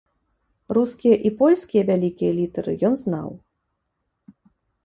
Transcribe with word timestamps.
Рускія 0.77 1.17
і 1.29 1.31
польскія 1.41 1.83
вялікія 1.89 2.31
літары 2.39 2.73
ён 2.89 2.93
знаў. 3.03 3.29